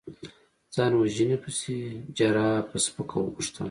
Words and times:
ځان 0.73 0.91
وژنې 0.95 1.37
پسې؟ 1.43 1.75
جراح 2.17 2.59
په 2.69 2.77
سپکه 2.85 3.15
وپوښتل. 3.19 3.59